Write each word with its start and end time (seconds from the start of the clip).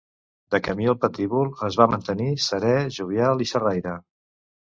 De 0.53 0.59
camí 0.67 0.87
al 0.93 0.95
patíbul 1.03 1.51
es 1.67 1.77
va 1.81 1.87
mantenir 1.91 2.31
serè, 2.45 2.73
jovial 2.97 3.43
i 3.45 3.49
xerraire. 3.53 3.93